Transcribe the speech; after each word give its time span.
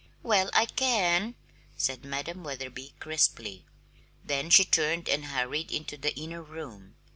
"Well, 0.23 0.49
I 0.51 0.65
can," 0.65 1.35
said 1.77 2.03
Madam 2.03 2.43
Wetherby 2.43 2.95
crisply. 2.99 3.67
Then 4.25 4.49
she 4.49 4.65
turned 4.65 5.07
and 5.07 5.25
hurried 5.25 5.71
into 5.71 5.95
the 5.95 6.15
inner 6.17 6.41
room. 6.41 6.95